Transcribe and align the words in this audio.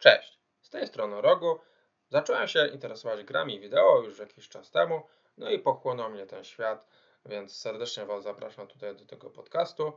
Cześć, 0.00 0.40
z 0.60 0.70
tej 0.70 0.86
strony 0.86 1.20
Rogu. 1.20 1.58
Zacząłem 2.08 2.48
się 2.48 2.66
interesować 2.66 3.24
grami 3.24 3.60
wideo 3.60 4.02
już 4.02 4.18
jakiś 4.18 4.48
czas 4.48 4.70
temu, 4.70 5.02
no 5.36 5.50
i 5.50 5.58
pochłonął 5.58 6.10
mnie 6.10 6.26
ten 6.26 6.44
świat, 6.44 6.86
więc 7.26 7.56
serdecznie 7.56 8.06
Was 8.06 8.22
zapraszam 8.22 8.66
tutaj 8.66 8.96
do 8.96 9.06
tego 9.06 9.30
podcastu. 9.30 9.92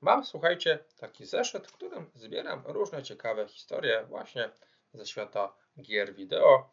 Mam, 0.00 0.24
słuchajcie, 0.24 0.78
taki 0.96 1.26
zeszyt, 1.26 1.66
w 1.68 1.72
którym 1.72 2.10
zbieram 2.14 2.62
różne 2.66 3.02
ciekawe 3.02 3.48
historie 3.48 4.04
właśnie 4.08 4.50
ze 4.94 5.06
świata 5.06 5.56
gier 5.80 6.14
wideo. 6.14 6.70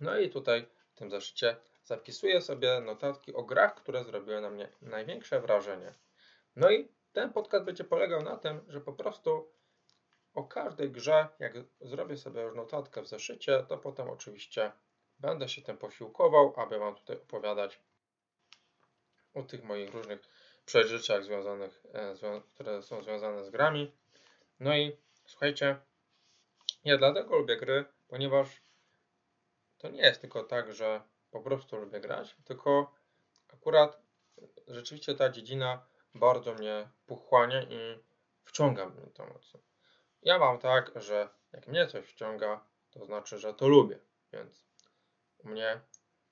No 0.00 0.18
i 0.18 0.30
tutaj 0.30 0.66
w 0.94 0.94
tym 0.94 1.10
zeszycie 1.10 1.56
zapisuję 1.84 2.40
sobie 2.40 2.80
notatki 2.80 3.34
o 3.34 3.42
grach, 3.42 3.74
które 3.74 4.04
zrobiły 4.04 4.40
na 4.40 4.50
mnie 4.50 4.68
największe 4.82 5.40
wrażenie. 5.40 5.94
No 6.56 6.70
i 6.70 6.88
ten 7.12 7.32
podcast 7.32 7.64
będzie 7.64 7.84
polegał 7.84 8.22
na 8.22 8.36
tym, 8.36 8.60
że 8.68 8.80
po 8.80 8.92
prostu 8.92 9.59
o 10.34 10.44
każdej 10.44 10.90
grze, 10.90 11.28
jak 11.38 11.52
zrobię 11.80 12.16
sobie 12.16 12.42
już 12.42 12.54
notatkę 12.54 13.02
w 13.02 13.08
zeszycie, 13.08 13.64
to 13.68 13.78
potem 13.78 14.10
oczywiście 14.10 14.72
będę 15.18 15.48
się 15.48 15.62
tym 15.62 15.78
posiłkował, 15.78 16.54
aby 16.56 16.78
Wam 16.78 16.94
tutaj 16.94 17.16
opowiadać 17.16 17.80
o 19.34 19.42
tych 19.42 19.64
moich 19.64 19.94
różnych 19.94 20.20
przeżyciach 20.66 21.24
związanych, 21.24 21.82
e, 21.94 22.40
które 22.54 22.82
są 22.82 23.02
związane 23.02 23.44
z 23.44 23.50
grami. 23.50 23.92
No 24.60 24.76
i 24.76 24.96
słuchajcie, 25.26 25.76
ja 26.84 26.98
dlatego 26.98 27.36
lubię 27.36 27.56
gry, 27.56 27.84
ponieważ 28.08 28.62
to 29.78 29.88
nie 29.90 30.02
jest 30.02 30.20
tylko 30.20 30.44
tak, 30.44 30.72
że 30.72 31.02
po 31.30 31.40
prostu 31.40 31.76
lubię 31.76 32.00
grać, 32.00 32.36
tylko 32.44 32.94
akurat 33.52 34.02
rzeczywiście 34.68 35.14
ta 35.14 35.28
dziedzina 35.30 35.86
bardzo 36.14 36.54
mnie 36.54 36.88
pochłania 37.06 37.62
i 37.62 37.98
wciąga 38.44 38.86
mnie 38.86 39.06
to 39.14 39.26
mocno. 39.26 39.60
Ja 40.22 40.38
mam 40.38 40.58
tak, 40.58 40.92
że 40.96 41.28
jak 41.52 41.66
mnie 41.66 41.86
coś 41.86 42.06
wciąga, 42.06 42.64
to 42.90 43.04
znaczy, 43.04 43.38
że 43.38 43.54
to 43.54 43.68
lubię. 43.68 43.98
Więc 44.32 44.66
u 45.38 45.48
mnie, 45.48 45.80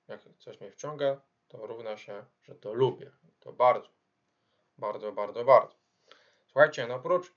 jak 0.07 0.21
coś 0.39 0.61
mnie 0.61 0.71
wciąga, 0.71 1.21
to 1.47 1.67
równa 1.67 1.97
się, 1.97 2.25
że 2.41 2.55
to 2.55 2.73
lubię. 2.73 3.11
To 3.39 3.53
bardzo, 3.53 3.89
bardzo, 4.77 5.11
bardzo, 5.11 5.45
bardzo. 5.45 5.75
Słuchajcie, 6.47 6.87
no 6.87 6.95
oprócz, 6.95 7.33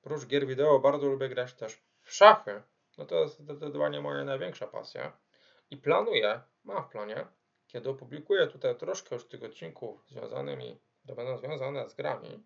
oprócz 0.00 0.26
gier 0.26 0.46
wideo 0.46 0.78
bardzo 0.78 1.06
lubię 1.06 1.28
grać 1.28 1.54
też 1.54 1.82
w 2.02 2.12
szachy. 2.12 2.62
No 2.98 3.06
to 3.06 3.20
jest 3.20 3.38
zdecydowanie 3.38 4.00
moja 4.00 4.24
największa 4.24 4.66
pasja. 4.66 5.16
I 5.70 5.76
planuję, 5.76 6.40
mam 6.64 6.84
w 6.84 6.88
planie, 6.88 7.26
kiedy 7.66 7.90
opublikuję 7.90 8.46
tutaj 8.46 8.76
troszkę 8.76 9.14
już 9.14 9.28
tych 9.28 9.42
odcinków 9.42 10.04
związanymi, 10.08 10.80
które 10.98 11.14
będą 11.14 11.38
związane 11.38 11.88
z 11.90 11.94
grami, 11.94 12.42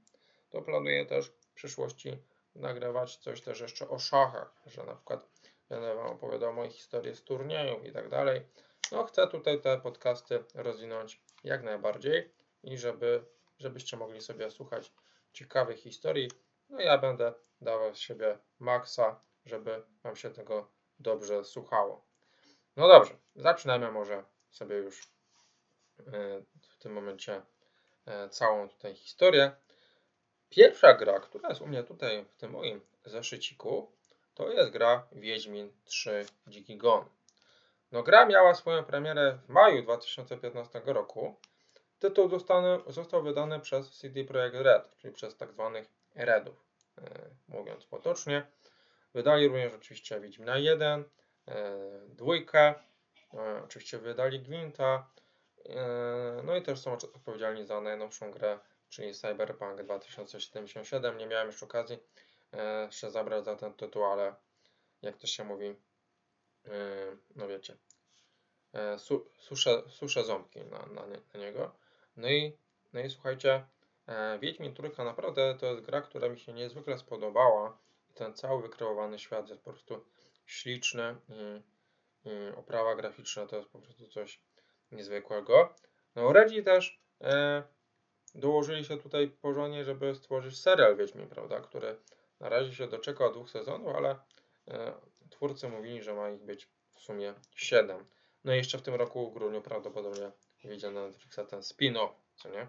to 0.50 0.62
planuję 0.62 1.06
też 1.06 1.26
w 1.26 1.52
przyszłości 1.54 2.22
nagrywać 2.58 3.16
coś 3.16 3.40
też 3.40 3.60
jeszcze 3.60 3.88
o 3.88 3.98
szachach, 3.98 4.52
że 4.66 4.84
na 4.84 4.94
przykład 4.94 5.28
będę 5.68 5.94
Wam 5.94 6.06
opowiadał 6.06 6.54
moje 6.54 6.70
historie 6.70 7.14
z 7.14 7.24
turniejów 7.24 7.84
i 7.84 7.92
tak 7.92 8.08
dalej. 8.08 8.46
No 8.92 9.04
chcę 9.04 9.28
tutaj 9.28 9.60
te 9.60 9.80
podcasty 9.80 10.44
rozwinąć 10.54 11.22
jak 11.44 11.62
najbardziej 11.62 12.32
i 12.62 12.78
żeby, 12.78 13.24
żebyście 13.58 13.96
mogli 13.96 14.20
sobie 14.20 14.50
słuchać 14.50 14.92
ciekawych 15.32 15.78
historii. 15.78 16.30
No 16.68 16.80
ja 16.80 16.98
będę 16.98 17.34
dawał 17.60 17.94
z 17.94 17.98
siebie 17.98 18.38
maksa, 18.58 19.20
żeby 19.44 19.82
Wam 20.02 20.16
się 20.16 20.30
tego 20.30 20.70
dobrze 20.98 21.44
słuchało. 21.44 22.04
No 22.76 22.88
dobrze, 22.88 23.16
zaczynamy 23.36 23.92
może 23.92 24.24
sobie 24.50 24.76
już 24.76 25.02
e, 25.98 26.02
w 26.70 26.78
tym 26.78 26.92
momencie 26.92 27.42
e, 28.06 28.28
całą 28.28 28.68
tutaj 28.68 28.94
historię. 28.94 29.56
Pierwsza 30.50 30.94
gra, 30.94 31.20
która 31.20 31.48
jest 31.48 31.60
u 31.60 31.66
mnie 31.66 31.82
tutaj 31.82 32.24
w 32.24 32.36
tym 32.36 32.50
moim 32.50 32.80
zeszyciku, 33.04 33.92
to 34.34 34.50
jest 34.50 34.70
gra 34.70 35.06
Wiedźmin 35.12 35.72
3 35.84 36.26
Dziki 36.46 36.76
Gon. 36.76 37.04
No 37.92 38.02
gra 38.02 38.26
miała 38.26 38.54
swoją 38.54 38.84
premierę 38.84 39.38
w 39.44 39.48
maju 39.48 39.82
2015 39.82 40.82
roku. 40.84 41.34
Tytuł 41.98 42.28
zostany, 42.28 42.78
został 42.86 43.22
wydany 43.22 43.60
przez 43.60 43.90
CD 43.90 44.24
Projekt 44.24 44.56
Red, 44.56 44.96
czyli 44.96 45.14
przez 45.14 45.36
tak 45.36 45.52
zwanych 45.52 45.88
Redów, 46.14 46.64
e, 46.98 47.02
mówiąc 47.48 47.86
potocznie. 47.86 48.46
Wydali 49.14 49.48
również 49.48 49.72
oczywiście 49.74 50.20
Wiedźmina 50.20 50.58
1, 50.58 51.04
e, 51.48 51.78
dwójkę, 52.08 52.74
e, 53.34 53.62
oczywiście 53.64 53.98
wydali 53.98 54.40
Gwinta, 54.40 55.06
no 56.44 56.56
i 56.56 56.62
też 56.62 56.80
są 56.80 56.92
odpowiedzialni 56.92 57.66
za 57.66 57.80
najnowszą 57.80 58.30
grę 58.30 58.58
czyli 58.88 59.14
Cyberpunk 59.14 59.82
2077. 59.82 61.18
Nie 61.18 61.26
miałem 61.26 61.46
jeszcze 61.46 61.66
okazji 61.66 61.98
e, 62.54 62.88
się 62.90 63.10
zabrać 63.10 63.44
za 63.44 63.56
ten 63.56 63.74
tytuł, 63.74 64.04
ale 64.04 64.34
jak 65.02 65.16
to 65.16 65.26
się 65.26 65.44
mówi, 65.44 65.66
e, 65.66 66.72
no 67.36 67.48
wiecie, 67.48 67.76
e, 68.72 68.98
su, 68.98 69.30
suszę, 69.38 69.82
suszę 69.88 70.24
ząbki 70.24 70.60
na, 70.64 70.78
na, 70.78 71.06
na, 71.06 71.40
niego. 71.40 71.74
No 72.16 72.28
i, 72.28 72.58
no 72.92 73.00
i 73.00 73.10
słuchajcie, 73.10 73.66
Wiedźmin 74.40 74.74
Trójka 74.74 75.04
naprawdę 75.04 75.56
to 75.60 75.66
jest 75.66 75.80
gra, 75.80 76.02
która 76.02 76.28
mi 76.28 76.38
się 76.38 76.52
niezwykle 76.52 76.98
spodobała. 76.98 77.78
Ten 78.14 78.34
cały 78.34 78.62
wykreowany 78.62 79.18
świat 79.18 79.48
jest 79.48 79.62
po 79.62 79.70
prostu 79.70 80.04
śliczny 80.46 81.16
i, 81.28 81.62
i 82.28 82.56
oprawa 82.56 82.94
graficzna 82.94 83.46
to 83.46 83.56
jest 83.56 83.68
po 83.68 83.78
prostu 83.78 84.08
coś 84.08 84.40
niezwykłego. 84.92 85.74
No 86.14 86.32
Redzi 86.32 86.64
też 86.64 87.00
dołożyli 88.38 88.84
się 88.84 88.98
tutaj 88.98 89.28
porządnie, 89.28 89.84
żeby 89.84 90.14
stworzyć 90.14 90.60
serial 90.60 90.96
Wiedźmin, 90.96 91.28
prawda, 91.28 91.60
który 91.60 91.96
na 92.40 92.48
razie 92.48 92.74
się 92.74 92.86
doczekał 92.86 93.32
dwóch 93.32 93.50
sezonów, 93.50 93.96
ale 93.96 94.16
e, 94.68 94.94
twórcy 95.30 95.68
mówili, 95.68 96.02
że 96.02 96.14
ma 96.14 96.30
ich 96.30 96.42
być 96.42 96.68
w 96.90 97.00
sumie 97.00 97.34
7. 97.56 98.06
No 98.44 98.54
i 98.54 98.56
jeszcze 98.56 98.78
w 98.78 98.82
tym 98.82 98.94
roku 98.94 99.30
w 99.30 99.34
grudniu 99.34 99.62
prawdopodobnie 99.62 100.32
wyjdzie 100.64 100.90
na 100.90 101.06
Netflixa 101.06 101.40
ten 101.48 101.60
spin-off, 101.60 102.10
co 102.36 102.48
nie? 102.48 102.68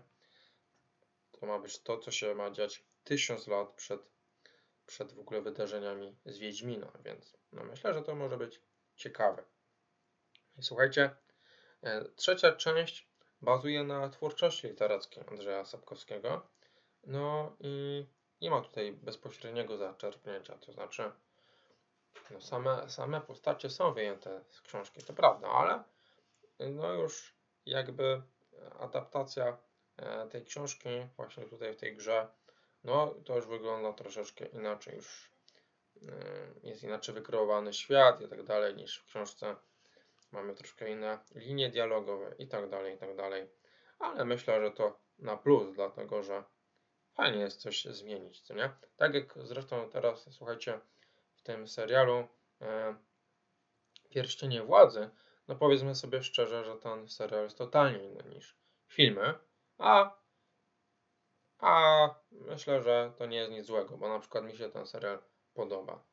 To 1.31 1.45
ma 1.45 1.59
być 1.59 1.79
to, 1.79 1.97
co 1.97 2.11
się 2.11 2.35
ma 2.35 2.51
dziać 2.51 2.83
tysiąc 3.03 3.47
lat 3.47 3.73
przed, 3.73 4.01
przed 4.85 5.13
w 5.13 5.19
ogóle 5.19 5.41
wydarzeniami 5.41 6.17
z 6.25 6.37
Wiedźmina, 6.37 6.91
więc 7.05 7.37
no 7.51 7.63
myślę, 7.63 7.93
że 7.93 8.01
to 8.01 8.15
może 8.15 8.37
być 8.37 8.61
ciekawe. 8.95 9.43
I 10.57 10.63
słuchajcie, 10.63 11.15
e, 11.83 12.05
trzecia 12.15 12.51
część 12.51 13.08
bazuje 13.41 13.83
na 13.83 14.09
twórczości 14.09 14.67
literackiej 14.67 15.23
Andrzeja 15.27 15.65
Sapkowskiego. 15.65 16.41
No 17.03 17.55
i 17.59 18.05
nie 18.41 18.49
ma 18.49 18.61
tutaj 18.61 18.91
bezpośredniego 18.91 19.77
zaczerpnięcia, 19.77 20.57
to 20.57 20.71
znaczy 20.71 21.11
no 22.31 22.41
same, 22.41 22.89
same 22.89 23.21
postacie 23.21 23.69
są 23.69 23.93
wyjęte 23.93 24.41
z 24.49 24.61
książki, 24.61 25.03
to 25.03 25.13
prawda, 25.13 25.47
ale 25.47 25.83
no 26.59 26.93
już 26.93 27.35
jakby 27.65 28.21
adaptacja 28.79 29.57
e, 29.97 30.27
tej 30.27 30.45
książki 30.45 30.89
właśnie 31.17 31.45
tutaj 31.45 31.73
w 31.73 31.77
tej 31.77 31.95
grze, 31.95 32.27
no 32.83 33.15
to 33.25 33.35
już 33.35 33.47
wygląda 33.47 33.93
troszeczkę 33.93 34.45
inaczej, 34.45 34.95
już 34.95 35.31
e, 36.01 36.67
jest 36.67 36.83
inaczej 36.83 37.15
wykreowany 37.15 37.73
świat 37.73 38.21
i 38.21 38.27
tak 38.27 38.43
dalej 38.43 38.75
niż 38.75 38.99
w 38.99 39.05
książce 39.05 39.55
mamy 40.31 40.55
troszkę 40.55 40.91
inne 40.91 41.19
linie 41.35 41.69
dialogowe 41.69 42.35
i 42.37 42.47
tak 42.47 42.69
dalej, 42.69 42.95
i 42.95 42.97
tak 42.97 43.15
dalej. 43.15 43.49
Ale 43.99 44.25
myślę, 44.25 44.61
że 44.61 44.71
to 44.71 44.99
na 45.19 45.37
plus, 45.37 45.75
dlatego 45.75 46.23
że 46.23 46.43
fajnie 47.13 47.39
jest 47.39 47.61
coś 47.61 47.85
zmienić, 47.85 48.41
co 48.41 48.53
nie? 48.53 48.69
Tak 48.97 49.13
jak 49.13 49.33
zresztą 49.43 49.89
teraz, 49.89 50.33
słuchajcie, 50.33 50.79
w 51.33 51.41
tym 51.41 51.67
serialu 51.67 52.27
e, 52.61 52.95
Pierścienie 54.09 54.63
Władzy, 54.63 55.09
no 55.47 55.55
powiedzmy 55.55 55.95
sobie 55.95 56.23
szczerze, 56.23 56.65
że 56.65 56.75
ten 56.75 57.09
serial 57.09 57.43
jest 57.43 57.57
totalnie 57.57 58.03
inny 58.03 58.23
niż 58.23 58.57
filmy, 58.87 59.33
a, 59.77 60.19
a 61.57 62.15
myślę, 62.31 62.81
że 62.81 63.13
to 63.17 63.25
nie 63.25 63.37
jest 63.37 63.51
nic 63.51 63.65
złego, 63.65 63.97
bo 63.97 64.09
na 64.09 64.19
przykład 64.19 64.43
mi 64.43 64.57
się 64.57 64.69
ten 64.69 64.85
serial 64.85 65.19
podoba. 65.53 66.08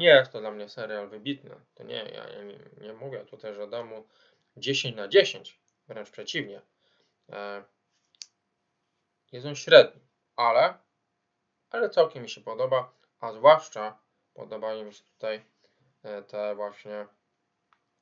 Nie 0.00 0.08
jest 0.08 0.32
to 0.32 0.40
dla 0.40 0.50
mnie 0.50 0.68
serial 0.68 1.08
wybitny. 1.08 1.60
To 1.74 1.84
nie, 1.84 1.96
ja, 1.96 2.26
nie, 2.44 2.58
nie, 2.86 2.92
mówię 2.92 3.24
tutaj, 3.24 3.54
że 3.54 3.68
dam 3.68 3.88
mu 3.88 4.08
10 4.56 4.96
na 4.96 5.08
10, 5.08 5.60
wręcz 5.88 6.10
przeciwnie. 6.10 6.62
E, 7.28 7.64
jest 9.32 9.46
on 9.46 9.54
średni, 9.54 10.00
ale, 10.36 10.74
ale 11.70 11.90
całkiem 11.90 12.22
mi 12.22 12.30
się 12.30 12.40
podoba, 12.40 12.92
a 13.20 13.32
zwłaszcza 13.32 13.98
podobają 14.34 14.84
mi 14.84 14.94
się 14.94 15.04
tutaj 15.04 15.44
e, 16.02 16.22
te 16.22 16.54
właśnie 16.54 17.06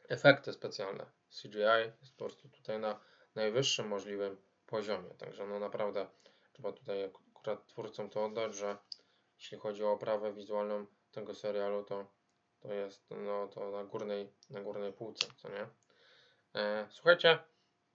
efekty 0.08 0.52
specjalne. 0.52 1.06
CGI 1.42 1.58
jest 2.00 2.16
po 2.16 2.24
prostu 2.24 2.48
tutaj 2.48 2.78
na 2.78 3.00
najwyższym 3.34 3.88
możliwym 3.88 4.36
poziomie, 4.66 5.10
także 5.10 5.46
no 5.46 5.58
naprawdę 5.58 6.06
trzeba 6.52 6.72
tutaj 6.72 7.04
akurat 7.04 7.66
twórcom 7.66 8.10
to 8.10 8.24
oddać, 8.24 8.54
że 8.54 8.76
jeśli 9.38 9.58
chodzi 9.58 9.84
o 9.84 9.92
oprawę 9.92 10.32
wizualną 10.32 10.86
tego 11.10 11.34
serialu, 11.34 11.84
to, 11.84 12.06
to 12.60 12.72
jest 12.72 13.10
no, 13.10 13.48
to 13.48 13.70
na 13.70 13.84
górnej, 13.84 14.32
na 14.50 14.60
górnej 14.60 14.92
półce, 14.92 15.26
co 15.36 15.48
nie? 15.48 15.66
E, 16.54 16.86
słuchajcie, 16.90 17.38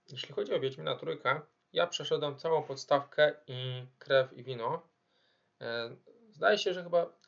jeśli 0.08 0.34
chodzi 0.34 0.54
o 0.54 0.60
Wiedźmina 0.60 0.96
Trójkę, 0.96 1.40
ja 1.72 1.86
przeszedłem 1.86 2.38
całą 2.38 2.62
podstawkę 2.62 3.34
i 3.46 3.86
krew 3.98 4.32
i 4.32 4.44
wino. 4.44 4.88
E, 5.60 5.96
zdaje 6.30 6.58
się, 6.58 6.74
że 6.74 6.82
chyba 6.82 7.18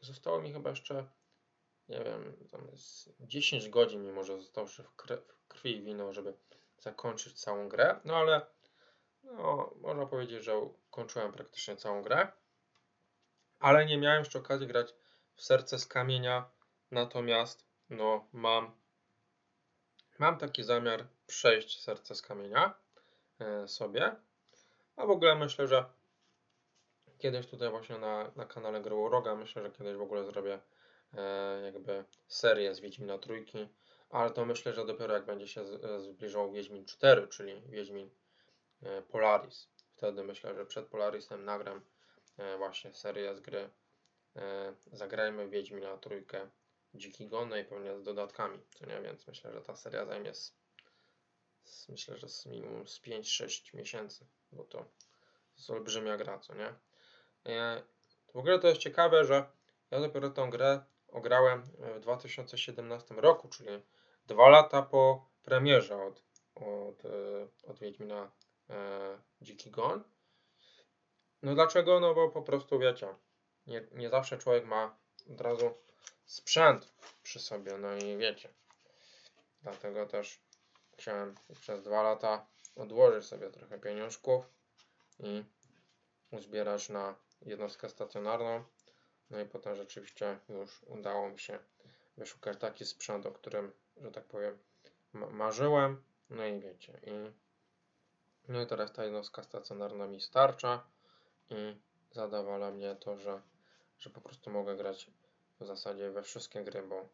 zostało 0.00 0.40
mi 0.40 0.52
chyba 0.52 0.70
jeszcze 0.70 1.06
nie 1.88 2.04
wiem, 2.04 2.36
tam 2.50 2.68
jest 2.72 3.10
10 3.20 3.68
godzin, 3.68 4.02
mimo 4.02 4.24
że 4.24 4.40
zostało 4.40 4.66
w, 4.66 4.96
kre, 4.96 5.16
w 5.16 5.48
krwi 5.48 5.76
i 5.76 5.82
wino, 5.82 6.12
żeby 6.12 6.34
zakończyć 6.78 7.40
całą 7.40 7.68
grę. 7.68 8.00
No 8.04 8.16
ale 8.16 8.46
no, 9.22 9.74
można 9.80 10.06
powiedzieć, 10.06 10.44
że 10.44 10.70
kończyłem 10.90 11.32
praktycznie 11.32 11.76
całą 11.76 12.02
grę. 12.02 12.28
Ale 13.58 13.86
nie 13.86 13.98
miałem 13.98 14.18
jeszcze 14.18 14.38
okazji 14.38 14.66
grać 14.66 14.94
w 15.34 15.42
serce 15.42 15.78
z 15.78 15.86
kamienia. 15.86 16.50
Natomiast 16.90 17.64
no, 17.90 18.28
mam, 18.32 18.72
mam 20.18 20.38
taki 20.38 20.62
zamiar 20.62 21.06
przejść 21.26 21.82
serce 21.82 22.14
z 22.14 22.22
kamienia 22.22 22.74
e, 23.38 23.68
sobie. 23.68 24.16
A 24.96 25.06
w 25.06 25.10
ogóle 25.10 25.34
myślę, 25.34 25.66
że 25.66 25.84
kiedyś 27.18 27.46
tutaj 27.46 27.70
właśnie 27.70 27.98
na, 27.98 28.30
na 28.36 28.44
kanale 28.44 28.82
Roga 28.82 29.34
myślę, 29.34 29.62
że 29.62 29.70
kiedyś 29.70 29.96
w 29.96 30.02
ogóle 30.02 30.24
zrobię 30.24 30.58
e, 31.14 31.60
jakby 31.64 32.04
serię 32.28 32.74
z 32.74 32.80
Wiedźmina 32.80 33.18
Trójki, 33.18 33.68
ale 34.10 34.30
to 34.30 34.44
myślę, 34.44 34.72
że 34.72 34.86
dopiero 34.86 35.14
jak 35.14 35.24
będzie 35.24 35.48
się 35.48 35.60
e, 35.60 36.00
zbliżał 36.00 36.52
Wiedźmin 36.52 36.84
4, 36.84 37.28
czyli 37.28 37.62
Wiedźmin 37.62 38.10
e, 38.82 39.02
Polaris. 39.02 39.68
Wtedy 39.96 40.24
myślę, 40.24 40.54
że 40.54 40.66
przed 40.66 40.86
Polarisem 40.86 41.44
nagram 41.44 41.80
właśnie 42.58 42.94
serię 42.94 43.34
z 43.34 43.40
gry 43.40 43.70
e, 44.36 44.74
Zagrajmy 44.92 45.48
Wiedźmina 45.48 45.96
Trójkę 45.96 46.50
Dziki 46.94 47.26
Gon, 47.26 47.48
no 47.48 47.56
i 47.56 47.64
pewnie 47.64 47.98
z 47.98 48.02
dodatkami, 48.02 48.58
co 48.74 48.86
nie, 48.86 49.00
więc 49.00 49.26
myślę, 49.26 49.52
że 49.52 49.62
ta 49.62 49.76
seria 49.76 50.06
zajmie 50.06 50.34
z, 50.34 50.56
z, 51.64 51.88
myślę, 51.88 52.16
że 52.16 52.28
z 52.28 52.46
minimum 52.46 52.88
z 52.88 53.00
5-6 53.00 53.76
miesięcy, 53.76 54.26
bo 54.52 54.64
to 54.64 54.84
jest 55.56 55.70
olbrzymia 55.70 56.16
gra, 56.16 56.38
co 56.38 56.54
nie. 56.54 56.74
E, 57.46 57.82
w 58.34 58.36
ogóle 58.36 58.58
to 58.58 58.68
jest 58.68 58.80
ciekawe, 58.80 59.24
że 59.24 59.50
ja 59.90 60.00
dopiero 60.00 60.30
tę 60.30 60.48
grę 60.50 60.84
ograłem 61.08 61.62
w 61.62 62.00
2017 62.00 63.14
roku, 63.14 63.48
czyli 63.48 63.82
dwa 64.26 64.48
lata 64.48 64.82
po 64.82 65.28
premierze 65.42 66.02
od, 66.02 66.22
od, 66.54 67.04
e, 67.04 67.48
od 67.66 67.78
Wiedźmina 67.78 68.30
e, 68.70 69.18
Dziki 69.40 69.70
Gon. 69.70 70.04
No 71.42 71.54
dlaczego? 71.54 72.00
No 72.00 72.14
bo 72.14 72.28
po 72.28 72.42
prostu 72.42 72.78
wiecie, 72.78 73.14
nie, 73.66 73.86
nie 73.92 74.10
zawsze 74.10 74.38
człowiek 74.38 74.64
ma 74.64 74.96
od 75.32 75.40
razu 75.40 75.74
sprzęt 76.24 76.92
przy 77.22 77.40
sobie, 77.40 77.78
no 77.78 77.96
i 77.96 78.16
wiecie. 78.16 78.48
Dlatego 79.62 80.06
też 80.06 80.40
chciałem 80.92 81.34
przez 81.60 81.82
dwa 81.82 82.02
lata 82.02 82.46
odłożyć 82.76 83.26
sobie 83.26 83.50
trochę 83.50 83.78
pieniążków 83.78 84.44
i 85.18 85.44
uzbierać 86.30 86.88
na 86.88 87.14
jednostkę 87.42 87.88
stacjonarną. 87.88 88.64
No 89.30 89.40
i 89.40 89.44
potem 89.44 89.76
rzeczywiście 89.76 90.38
już 90.48 90.82
udało 90.82 91.28
mi 91.28 91.38
się 91.38 91.58
wyszukać 92.16 92.58
taki 92.58 92.86
sprzęt, 92.86 93.26
o 93.26 93.32
którym, 93.32 93.72
że 93.96 94.10
tak 94.10 94.24
powiem, 94.24 94.58
marzyłem. 95.12 96.02
No 96.30 96.46
i 96.46 96.60
wiecie, 96.60 97.00
i 97.06 97.32
no 98.48 98.62
i 98.62 98.66
teraz 98.66 98.92
ta 98.92 99.04
jednostka 99.04 99.42
stacjonarna 99.42 100.06
mi 100.06 100.20
starcza 100.20 100.86
i 101.50 101.76
zadawala 102.10 102.70
mnie 102.70 102.96
to, 102.96 103.16
że, 103.16 103.42
że 103.98 104.10
po 104.10 104.20
prostu 104.20 104.50
mogę 104.50 104.76
grać 104.76 105.10
w 105.60 105.66
zasadzie 105.66 106.10
we 106.10 106.22
wszystkie 106.22 106.64
gry, 106.64 106.82
bo 106.82 107.08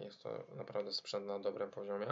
jest 0.00 0.22
to 0.22 0.44
naprawdę 0.54 0.92
sprzęt 0.92 1.26
na 1.26 1.38
dobrym 1.38 1.70
poziomie. 1.70 2.08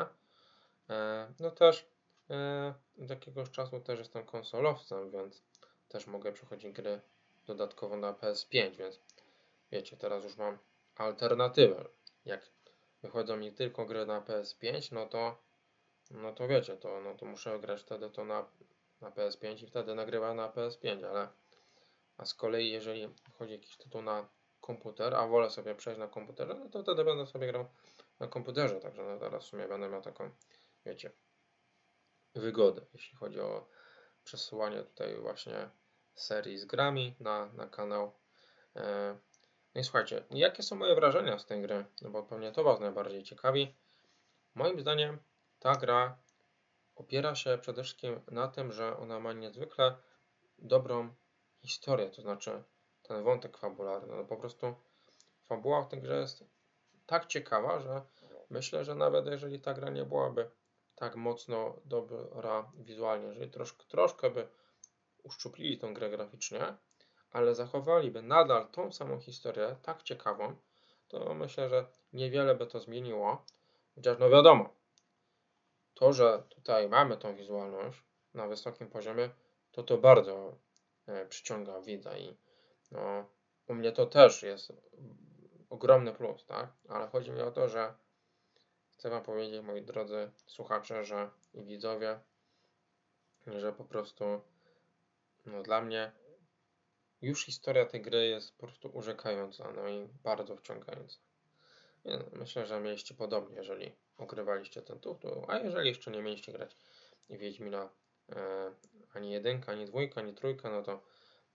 E, 0.91 1.32
no 1.41 1.50
też 1.50 1.87
e, 2.31 2.75
od 3.03 3.11
jakiegoś 3.11 3.50
czasu 3.50 3.81
też 3.81 3.99
jestem 3.99 4.25
konsolowcem, 4.25 5.11
więc 5.11 5.43
też 5.88 6.06
mogę 6.06 6.32
przechodzić 6.32 6.73
gry 6.73 7.00
dodatkowo 7.47 7.97
na 7.97 8.12
PS5, 8.12 8.77
więc 8.77 9.00
wiecie, 9.73 9.97
teraz 9.97 10.25
już 10.25 10.37
mam 10.37 10.59
alternatywę. 10.97 11.85
Jak 12.25 12.50
wychodzą 13.03 13.37
mi 13.37 13.53
tylko 13.53 13.87
gry 13.87 14.06
na 14.06 14.20
PS5, 14.20 14.93
no 14.93 15.06
to 15.06 15.37
no 16.11 16.32
to 16.32 16.49
wiecie, 16.49 16.77
to, 16.77 17.00
no 17.00 17.15
to 17.15 17.27
muszę 17.27 17.59
grać 17.59 17.81
wtedy 17.81 18.11
to 18.11 18.25
na, 18.25 18.47
na 19.00 19.11
PS5 19.11 19.65
i 19.65 19.67
wtedy 19.67 19.94
nagrywam 19.94 20.37
na 20.37 20.49
PS5, 20.49 21.06
ale 21.06 21.29
a 22.16 22.25
z 22.25 22.34
kolei 22.34 22.70
jeżeli 22.70 23.14
chodzi 23.38 23.52
jakiś 23.52 23.76
tytuł 23.76 24.02
na 24.02 24.28
komputer, 24.61 25.14
a 25.14 25.26
wolę 25.26 25.50
sobie 25.50 25.75
przejść 25.75 26.00
na 26.00 26.08
komputerze, 26.08 26.55
no 26.55 26.69
to 26.69 26.82
wtedy 26.82 27.05
będę 27.05 27.26
sobie 27.26 27.46
grał 27.46 27.66
na 28.20 28.28
komputerze, 28.28 28.81
także 28.81 29.02
no 29.02 29.19
teraz 29.19 29.44
w 29.44 29.46
sumie 29.46 29.69
będę 29.69 29.88
miał 29.88 30.02
taką, 30.02 30.31
wiecie, 30.87 31.11
wygodę, 32.34 32.87
jeśli 32.93 33.16
chodzi 33.16 33.40
o 33.40 33.69
przesyłanie 34.25 34.82
tutaj 34.82 35.16
właśnie 35.16 35.70
serii 36.14 36.58
z 36.58 36.64
grami 36.64 37.14
na, 37.20 37.46
na 37.46 37.66
kanał. 37.66 38.12
E, 38.76 39.17
no 39.75 39.81
i 39.81 39.84
słuchajcie, 39.84 40.25
jakie 40.31 40.62
są 40.62 40.76
moje 40.76 40.94
wrażenia 40.94 41.38
z 41.38 41.46
tej 41.46 41.62
gry? 41.62 41.84
No 42.02 42.10
bo 42.10 42.22
pewnie 42.22 42.52
to 42.52 42.64
Was 42.64 42.81
najbardziej 42.81 43.22
ciekawi. 43.22 43.75
Moim 44.55 44.81
zdaniem 44.81 45.19
ta 45.58 45.76
gra 45.76 46.19
opiera 46.94 47.34
się 47.34 47.58
przede 47.58 47.82
wszystkim 47.82 48.20
na 48.31 48.49
tym, 48.49 48.72
że 48.72 48.96
ona 48.96 49.20
ma 49.20 49.32
niezwykle 49.32 49.96
dobrą 50.58 51.14
historię, 51.64 52.11
to 52.11 52.22
znaczy 52.22 52.62
ten 53.02 53.25
wątek 53.25 53.58
fabularny. 53.58 54.16
No 54.16 54.25
po 54.25 54.37
prostu 54.37 54.75
fabuła 55.43 55.82
w 55.82 55.88
tej 55.88 56.02
grze 56.02 56.20
jest 56.20 56.44
tak 57.06 57.26
ciekawa, 57.26 57.81
że 57.81 58.02
myślę, 58.50 58.84
że 58.84 58.94
nawet 58.94 59.26
jeżeli 59.26 59.61
ta 59.61 59.75
gra 59.75 59.90
nie 59.90 60.05
byłaby 60.05 60.50
tak 60.94 61.16
mocno 61.16 61.76
dobra 61.84 62.72
wizualnie, 62.75 63.26
jeżeli 63.26 63.50
troszkę, 63.50 63.84
troszkę 63.84 64.31
by 64.31 64.49
uszczuplili 65.22 65.78
tą 65.78 65.94
grę 65.94 66.11
graficznie, 66.11 66.75
ale 67.31 67.55
zachowaliby 67.55 68.22
nadal 68.22 68.69
tą 68.69 68.93
samą 68.93 69.20
historię, 69.20 69.76
tak 69.82 70.02
ciekawą, 70.02 70.56
to 71.08 71.34
myślę, 71.34 71.69
że 71.69 71.87
niewiele 72.12 72.55
by 72.55 72.67
to 72.67 72.81
zmieniło. 72.81 73.44
Chociaż 73.94 74.19
no 74.19 74.31
wiadomo, 74.31 74.75
to, 75.94 76.12
że 76.12 76.43
tutaj 76.49 76.88
mamy 76.88 77.17
tą 77.17 77.37
wizualność 77.37 78.02
na 78.34 78.46
wysokim 78.49 78.90
poziomie, 78.90 79.31
to 79.72 79.82
to 79.82 79.99
bardzo 79.99 80.56
przyciąga 81.29 81.81
widza 81.81 82.19
i 82.19 82.37
no, 82.91 83.29
u 83.69 83.75
mnie 83.75 83.93
to 83.93 84.06
też 84.06 84.43
jest 84.43 84.73
ogromny 85.71 86.12
plus, 86.12 86.47
tak? 86.47 86.73
Ale 86.89 87.09
chodzi 87.09 87.31
mi 87.31 87.41
o 87.41 87.51
to, 87.51 87.69
że 87.69 87.95
chcę 88.91 89.11
Wam 89.11 89.23
powiedzieć, 89.23 89.62
moi 89.62 89.83
drodzy 89.83 90.31
słuchacze, 90.47 91.05
że 91.05 91.31
i 91.55 91.65
widzowie, 91.65 92.21
że 93.47 93.73
po 93.73 93.85
prostu 93.85 94.41
no, 95.47 95.62
dla 95.62 95.81
mnie 95.81 96.12
już 97.23 97.45
historia 97.45 97.87
tej 97.87 98.03
gry 98.03 98.27
jest 98.27 98.53
po 98.53 98.67
prostu 98.67 98.91
urzekająca, 98.95 99.73
no 99.73 99.89
i 99.89 100.09
bardzo 100.23 100.56
wciągająca. 100.56 101.19
No, 102.05 102.19
myślę, 102.33 102.67
że 102.67 102.81
mieliście 102.81 103.15
podobnie, 103.15 103.56
jeżeli 103.56 103.93
ogrywaliście 104.19 104.82
ten 104.82 105.01
tytuł, 105.01 105.44
a 105.49 105.58
jeżeli 105.58 105.89
jeszcze 105.89 106.11
nie 106.11 106.23
mieliście 106.23 106.53
grać 106.53 106.77
Wiedźmina 107.31 107.91
e, 108.29 108.70
ani 109.17 109.33
jedynka, 109.33 109.73
ani 109.73 109.87
dwójka, 109.87 110.21
ani 110.21 110.35
trójka, 110.35 110.71
no 110.71 110.83
to 110.83 111.03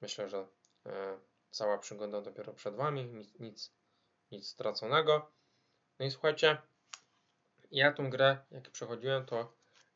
myślę, 0.02 0.30
że 0.30 0.48
e, 0.86 1.20
cała 1.52 1.78
przygoda 1.78 2.22
dopiero 2.22 2.54
przed 2.54 2.76
Wami, 2.76 3.06
nic, 3.06 3.40
nic, 3.40 3.74
nic 4.32 4.48
straconego. 4.48 5.32
No 6.00 6.06
i 6.06 6.12
słuchajcie, 6.12 6.58
ja 7.72 7.94
tą 7.94 8.10
grę, 8.10 8.38
jak 8.52 8.70
przechodziłem, 8.70 9.26
to 9.26 9.54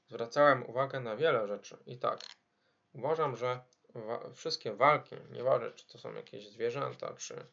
zwracałem 0.07 0.69
uwagę 0.69 0.99
na 0.99 1.15
wiele 1.15 1.47
rzeczy. 1.47 1.77
I 1.85 1.97
tak, 1.97 2.19
uważam, 2.93 3.35
że 3.35 3.59
wa 3.95 4.33
wszystkie 4.33 4.73
walki, 4.73 5.15
nieważne 5.31 5.71
czy 5.71 5.87
to 5.87 5.97
są 5.97 6.13
jakieś 6.13 6.49
zwierzęta, 6.49 7.13
czy, 7.13 7.45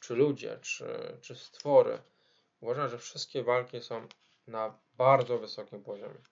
czy 0.00 0.14
ludzie, 0.14 0.58
czy, 0.62 1.18
czy 1.20 1.36
stwory, 1.36 2.02
uważam, 2.60 2.88
że 2.88 2.98
wszystkie 2.98 3.42
walki 3.42 3.80
są 3.80 4.08
na 4.46 4.78
bardzo 4.94 5.38
wysokim 5.38 5.82
poziomie. 5.82 6.22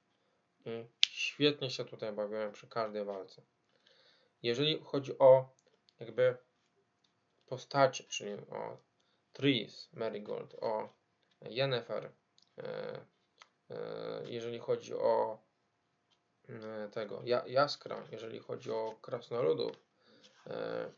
I 0.65 0.87
świetnie 1.15 1.71
się 1.71 1.85
tutaj 1.85 2.13
bawiłem 2.13 2.53
przy 2.53 2.67
każdej 2.67 3.05
walce. 3.05 3.43
Jeżeli 4.43 4.81
chodzi 4.85 5.19
o 5.19 5.49
jakby 6.01 6.37
postacie, 7.47 8.05
czyli 8.05 8.33
o 8.33 8.77
Tris, 9.33 9.89
Marigold, 9.93 10.55
o 10.61 10.89
Yennefer, 11.41 12.13
e, 12.59 13.01
e, 13.71 13.77
jeżeli 14.27 14.59
chodzi 14.59 14.95
o 14.95 15.39
e, 16.49 16.89
tego 16.89 17.23
Jaskra, 17.47 18.03
jeżeli 18.13 18.39
chodzi 18.39 18.71
o 18.71 18.99
krasnoludów, 19.03 19.73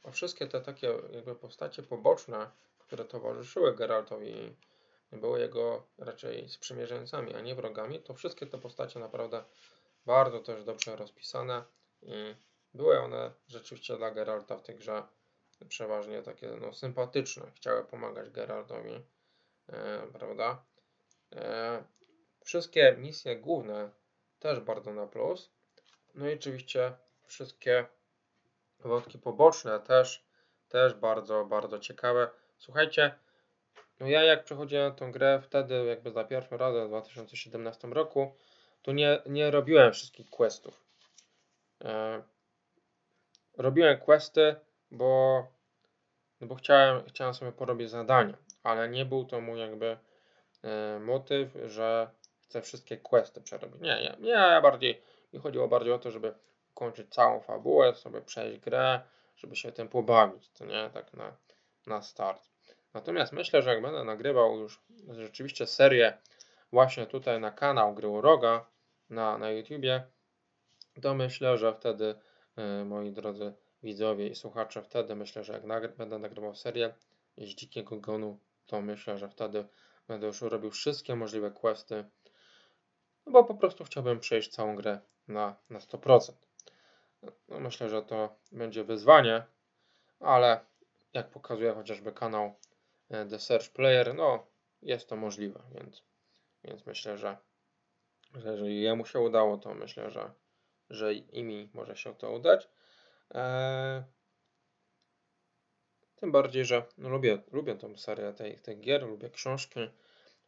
o 0.02 0.10
wszystkie 0.10 0.46
te 0.46 0.60
takie 0.60 0.94
jakby 1.10 1.34
postacie 1.34 1.82
poboczne, 1.82 2.50
które 2.78 3.04
towarzyszyły 3.04 3.76
Geraltowi 3.76 4.56
były 5.12 5.40
jego 5.40 5.86
raczej 5.98 6.48
sprzymierzeńcami, 6.48 7.34
a 7.34 7.40
nie 7.40 7.54
wrogami, 7.54 7.98
to 7.98 8.14
wszystkie 8.14 8.46
te 8.46 8.58
postacie 8.58 9.00
naprawdę 9.00 9.44
bardzo 10.06 10.40
też 10.40 10.64
dobrze 10.64 10.96
rozpisane 10.96 11.64
i 12.02 12.34
były 12.74 13.00
one 13.00 13.30
rzeczywiście 13.48 13.96
dla 13.96 14.10
Geralta 14.10 14.56
w 14.56 14.62
tej 14.62 14.76
grze 14.76 15.02
przeważnie 15.68 16.22
takie 16.22 16.48
no, 16.60 16.72
sympatyczne. 16.72 17.50
Chciały 17.54 17.84
pomagać 17.84 18.30
Geraltowi, 18.30 19.02
e, 19.68 20.06
prawda? 20.12 20.64
E, 21.32 21.84
wszystkie 22.44 22.96
misje 22.98 23.36
główne 23.36 23.90
też 24.38 24.60
bardzo 24.60 24.92
na 24.92 25.06
plus. 25.06 25.50
No 26.14 26.28
i 26.28 26.34
oczywiście 26.34 26.92
wszystkie 27.24 27.86
wątki 28.78 29.18
poboczne 29.18 29.80
też, 29.80 30.26
też 30.68 30.94
bardzo, 30.94 31.44
bardzo 31.44 31.78
ciekawe. 31.78 32.30
Słuchajcie, 32.58 33.14
no 34.00 34.06
ja 34.06 34.22
jak 34.22 34.44
przechodziłem 34.44 34.94
tą 34.94 35.12
grę 35.12 35.40
wtedy, 35.42 35.84
jakby 35.84 36.10
za 36.10 36.24
pierwszą 36.24 36.56
radę 36.56 36.84
w 36.84 36.88
2017 36.88 37.88
roku, 37.88 38.36
to 38.86 38.92
nie, 38.92 39.18
nie 39.26 39.50
robiłem 39.50 39.92
wszystkich 39.92 40.30
questów. 40.30 40.84
E, 41.84 42.22
robiłem 43.56 43.98
questy, 43.98 44.56
bo, 44.90 45.46
no 46.40 46.46
bo 46.46 46.54
chciałem, 46.54 47.04
chciałem 47.04 47.34
sobie 47.34 47.52
porobić 47.52 47.90
zadania, 47.90 48.36
ale 48.62 48.88
nie 48.88 49.04
był 49.04 49.24
to 49.24 49.40
mój 49.40 49.60
jakby 49.60 49.96
e, 50.62 50.98
motyw, 51.00 51.48
że 51.64 52.10
chcę 52.40 52.62
wszystkie 52.62 52.96
questy 52.96 53.40
przerobić. 53.40 53.80
Nie, 53.80 54.00
nie, 54.00 54.16
nie 54.20 54.30
ja 54.30 54.60
bardziej, 54.60 55.02
mi 55.32 55.40
chodziło 55.40 55.68
bardziej 55.68 55.92
o 55.92 55.98
to, 55.98 56.10
żeby 56.10 56.34
kończyć 56.74 57.14
całą 57.14 57.40
fabułę, 57.40 57.94
sobie 57.94 58.20
przejść 58.20 58.60
grę, 58.60 59.00
żeby 59.36 59.56
się 59.56 59.72
tym 59.72 59.88
pobawić, 59.88 60.50
to 60.50 60.64
nie, 60.64 60.90
tak 60.94 61.14
na, 61.14 61.36
na 61.86 62.02
start. 62.02 62.42
Natomiast 62.94 63.32
myślę, 63.32 63.62
że 63.62 63.70
jak 63.70 63.82
będę 63.82 64.04
nagrywał 64.04 64.58
już 64.58 64.82
rzeczywiście 65.08 65.66
serię 65.66 66.18
właśnie 66.72 67.06
tutaj 67.06 67.40
na 67.40 67.50
kanał 67.50 67.94
Gry 67.94 68.20
Roga 68.20 68.75
na, 69.10 69.38
na 69.38 69.50
YouTubie, 69.50 70.06
to 71.02 71.14
myślę, 71.14 71.58
że 71.58 71.74
wtedy 71.74 72.14
yy, 72.56 72.84
moi 72.84 73.12
drodzy 73.12 73.54
widzowie 73.82 74.28
i 74.28 74.34
słuchacze, 74.34 74.82
wtedy 74.82 75.16
myślę, 75.16 75.44
że 75.44 75.52
jak 75.52 75.64
nagry 75.64 75.88
będę 75.88 76.18
nagrywał 76.18 76.54
serię 76.54 76.94
z 77.38 77.44
Dzikiego 77.44 77.96
Gonu, 77.96 78.38
to 78.66 78.82
myślę, 78.82 79.18
że 79.18 79.28
wtedy 79.28 79.64
będę 80.08 80.26
już 80.26 80.42
robił 80.42 80.70
wszystkie 80.70 81.16
możliwe 81.16 81.50
questy, 81.50 82.04
no 83.26 83.32
bo 83.32 83.44
po 83.44 83.54
prostu 83.54 83.84
chciałbym 83.84 84.20
przejść 84.20 84.50
całą 84.50 84.76
grę 84.76 85.00
na, 85.28 85.56
na 85.70 85.78
100%. 85.78 86.32
No 87.48 87.60
myślę, 87.60 87.88
że 87.88 88.02
to 88.02 88.36
będzie 88.52 88.84
wyzwanie, 88.84 89.42
ale 90.20 90.60
jak 91.12 91.30
pokazuje 91.30 91.74
chociażby 91.74 92.12
kanał 92.12 92.54
e, 93.08 93.26
The 93.26 93.38
Search 93.38 93.68
Player, 93.68 94.14
no 94.14 94.46
jest 94.82 95.08
to 95.08 95.16
możliwe, 95.16 95.62
więc, 95.74 96.02
więc 96.64 96.86
myślę, 96.86 97.18
że, 97.18 97.36
że 98.34 98.50
jeżeli 98.50 98.82
jemu 98.82 99.06
się 99.06 99.20
udało, 99.20 99.56
to 99.58 99.74
myślę, 99.74 100.10
że, 100.10 100.30
że 100.90 101.14
i 101.14 101.44
mi 101.44 101.70
może 101.74 101.96
się 101.96 102.14
to 102.14 102.32
udać. 102.32 102.68
Eee, 103.30 104.02
tym 106.16 106.32
bardziej, 106.32 106.64
że 106.64 106.82
lubię, 106.98 107.42
lubię 107.52 107.74
tą 107.74 107.96
serię 107.96 108.32
tej, 108.32 108.58
tej 108.58 108.80
gier, 108.80 109.02
lubię 109.02 109.30
książki, 109.30 109.80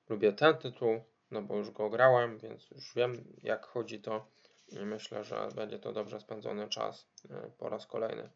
lubię 0.09 0.33
ten 0.33 0.57
tytuł, 0.57 1.01
no 1.31 1.43
bo 1.43 1.57
już 1.57 1.71
go 1.71 1.91
grałem, 1.91 2.39
więc 2.39 2.71
już 2.71 2.95
wiem 2.95 3.35
jak 3.43 3.67
chodzi 3.67 4.01
to 4.01 4.27
i 4.69 4.79
myślę, 4.79 5.25
że 5.25 5.49
będzie 5.55 5.79
to 5.79 5.93
dobrze 5.93 6.21
spędzony 6.21 6.69
czas 6.69 7.09
e, 7.31 7.51
po 7.59 7.69
raz 7.69 7.87
kolejny 7.87 8.31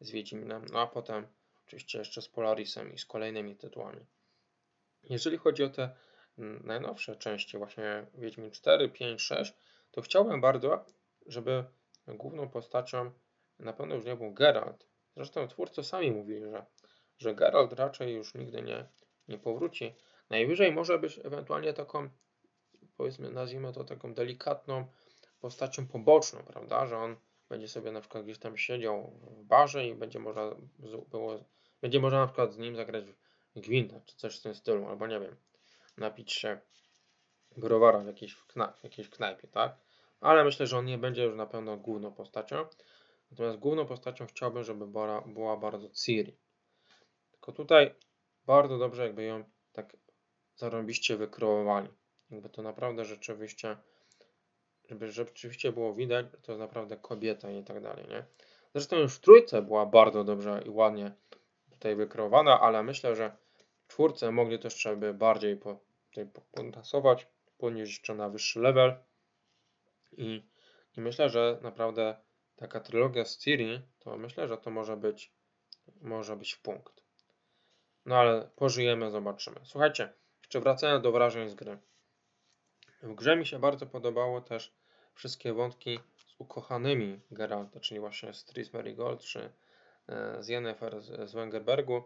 z 0.00 0.10
Wiedźminem, 0.10 0.66
no 0.72 0.80
a 0.80 0.86
potem 0.86 1.26
oczywiście 1.66 1.98
jeszcze 1.98 2.22
z 2.22 2.28
Polarisem 2.28 2.92
i 2.92 2.98
z 2.98 3.06
kolejnymi 3.06 3.56
tytułami. 3.56 4.06
Jeżeli 5.02 5.38
chodzi 5.38 5.64
o 5.64 5.68
te 5.68 5.90
najnowsze 6.64 7.16
części, 7.16 7.58
właśnie 7.58 8.06
Wiedźmin 8.14 8.50
4, 8.50 8.88
5, 8.88 9.22
6, 9.22 9.54
to 9.90 10.02
chciałbym 10.02 10.40
bardzo, 10.40 10.84
żeby 11.26 11.64
główną 12.08 12.48
postacią 12.48 13.10
na 13.58 13.72
pewno 13.72 13.94
już 13.94 14.04
nie 14.04 14.16
był 14.16 14.32
Geralt. 14.32 14.88
Zresztą 15.16 15.48
twórcy 15.48 15.84
sami 15.84 16.10
mówili, 16.12 16.40
że, 16.40 16.66
że 17.18 17.34
Geralt 17.34 17.72
raczej 17.72 18.14
już 18.14 18.34
nigdy 18.34 18.62
nie, 18.62 18.86
nie 19.28 19.38
powróci. 19.38 19.94
Najwyżej 20.30 20.72
może 20.72 20.98
być 20.98 21.20
ewentualnie 21.24 21.72
taką, 21.72 22.08
powiedzmy, 22.96 23.30
nazwijmy 23.30 23.72
to 23.72 23.84
taką 23.84 24.14
delikatną 24.14 24.86
postacią 25.40 25.86
poboczną, 25.86 26.42
prawda, 26.42 26.86
że 26.86 26.98
on 26.98 27.16
będzie 27.48 27.68
sobie 27.68 27.92
na 27.92 28.00
przykład 28.00 28.24
gdzieś 28.24 28.38
tam 28.38 28.56
siedział 28.56 29.12
w 29.22 29.44
barze 29.44 29.86
i 29.86 29.94
będzie 29.94 30.18
można 30.18 30.54
było, 31.10 31.44
będzie 31.80 32.00
można 32.00 32.18
na 32.18 32.26
przykład 32.26 32.52
z 32.52 32.58
nim 32.58 32.76
zagrać 32.76 33.04
w 33.56 33.60
gwinta, 33.60 34.00
czy 34.00 34.16
coś 34.16 34.38
w 34.38 34.42
tym 34.42 34.54
stylu, 34.54 34.86
albo 34.86 35.06
nie 35.06 35.20
wiem, 35.20 35.36
napić 35.98 36.32
się 36.32 36.60
browara 37.56 37.98
w 37.98 38.06
jakiejś, 38.06 38.34
w 38.80 38.84
jakiejś 38.84 39.08
knajpie, 39.08 39.48
tak? 39.48 39.76
Ale 40.20 40.44
myślę, 40.44 40.66
że 40.66 40.78
on 40.78 40.84
nie 40.84 40.98
będzie 40.98 41.24
już 41.24 41.36
na 41.36 41.46
pewno 41.46 41.76
główną 41.76 42.12
postacią. 42.12 42.66
Natomiast 43.30 43.58
główną 43.58 43.86
postacią 43.86 44.26
chciałbym, 44.26 44.64
żeby 44.64 44.86
była, 44.86 45.20
była 45.20 45.56
bardzo 45.56 45.88
Ciri. 45.88 46.36
Tylko 47.30 47.52
tutaj 47.52 47.94
bardzo 48.46 48.78
dobrze 48.78 49.02
jakby 49.02 49.24
ją 49.24 49.44
tak 49.72 49.96
zarąbiście 50.56 51.16
wykreowali. 51.16 51.88
Jakby 52.30 52.48
to 52.48 52.62
naprawdę 52.62 53.04
rzeczywiście 53.04 53.76
żeby 54.88 55.12
rzeczywiście 55.12 55.72
było 55.72 55.94
widać, 55.94 56.26
to 56.42 56.52
jest 56.52 56.60
naprawdę 56.60 56.96
kobieta 56.96 57.50
i 57.50 57.64
tak 57.64 57.82
dalej, 57.82 58.08
nie? 58.08 58.24
Zresztą 58.74 58.96
już 58.96 59.14
w 59.14 59.20
trójce 59.20 59.62
była 59.62 59.86
bardzo 59.86 60.24
dobrze 60.24 60.62
i 60.66 60.70
ładnie 60.70 61.12
tutaj 61.70 61.96
wykreowana, 61.96 62.60
ale 62.60 62.82
myślę, 62.82 63.16
że 63.16 63.36
w 63.82 63.92
czwórce 63.92 64.30
mogli 64.32 64.58
to 64.58 64.66
jeszcze 64.66 64.96
by 64.96 65.14
bardziej 65.14 65.56
po, 65.56 65.80
tutaj 66.10 66.26
podtasować, 66.52 67.26
podnieść 67.58 67.92
jeszcze 67.92 68.14
na 68.14 68.28
wyższy 68.28 68.60
level 68.60 68.96
i, 70.12 70.42
i 70.96 71.00
myślę, 71.00 71.28
że 71.30 71.58
naprawdę 71.62 72.16
taka 72.56 72.80
trylogia 72.80 73.24
z 73.24 73.38
Ciri, 73.38 73.82
to 73.98 74.16
myślę, 74.16 74.48
że 74.48 74.58
to 74.58 74.70
może 74.70 74.96
być 74.96 75.32
może 76.00 76.36
być 76.36 76.56
punkt. 76.56 77.02
No 78.06 78.16
ale 78.16 78.48
pożyjemy, 78.56 79.10
zobaczymy. 79.10 79.60
Słuchajcie, 79.64 80.12
jeszcze 80.42 80.60
wracając 80.60 81.02
do 81.02 81.12
wrażeń 81.12 81.48
z 81.48 81.54
gry. 81.54 81.78
W 83.02 83.14
grze 83.14 83.36
mi 83.36 83.46
się 83.46 83.58
bardzo 83.58 83.86
podobało 83.86 84.40
też 84.40 84.74
wszystkie 85.14 85.52
wątki 85.52 86.00
z 86.16 86.34
ukochanymi 86.38 87.20
Geralta, 87.30 87.80
czyli 87.80 88.00
właśnie 88.00 88.34
z 88.34 88.44
Tris 88.44 88.72
Merigold 88.72 89.20
czy 89.20 89.52
e, 90.08 90.42
z 90.42 90.48
Yennefer 90.48 91.00
z, 91.00 91.30
z 91.30 91.34
Wengerbergu. 91.34 92.02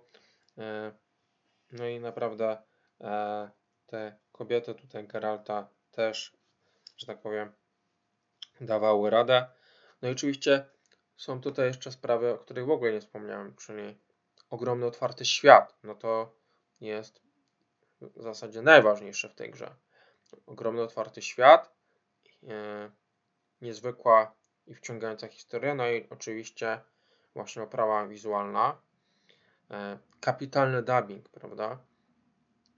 E, 0.59 0.93
no 1.73 1.87
i 1.87 2.01
naprawdę 2.01 2.63
e, 3.01 3.51
te 3.93 4.17
kobiety 4.33 4.75
tutaj 4.75 5.07
Geralta 5.07 5.69
też, 5.91 6.37
że 6.97 7.07
tak 7.07 7.21
powiem, 7.21 7.53
dawały 8.61 9.11
radę. 9.11 9.47
No 10.03 10.09
i 10.09 10.13
oczywiście 10.13 10.67
są 11.17 11.41
tutaj 11.41 11.67
jeszcze 11.67 11.93
sprawy, 11.93 12.31
o 12.31 12.39
których 12.39 12.67
w 12.67 12.71
ogóle 12.71 12.93
nie 12.93 13.01
wspomniałem, 13.01 13.57
czyli 13.57 13.99
ogromny 14.51 14.87
otwarty 14.87 15.25
świat. 15.25 15.77
No 15.83 15.95
to 15.95 16.35
jest 16.81 17.23
w 18.01 18.23
zasadzie 18.23 18.63
najważniejsze 18.63 19.29
w 19.29 19.35
tej 19.35 19.51
grze 19.51 19.75
ogromny 20.47 20.83
otwarty 20.83 21.23
świat, 21.23 21.73
e, 22.49 22.91
niezwykła 23.61 24.35
i 24.67 24.75
wciągająca 24.75 25.29
historia, 25.29 25.75
no 25.75 25.91
i 25.91 26.09
oczywiście 26.11 26.81
właśnie 27.35 27.63
oprawa 27.63 28.07
wizualna, 28.07 28.81
e, 29.71 29.99
kapitalny 30.21 30.83
dubbing, 30.83 31.29
prawda? 31.29 31.79